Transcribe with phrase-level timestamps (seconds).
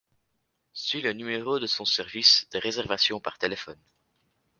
[0.73, 3.77] Suit le numéro de son service de réservation par téléphone.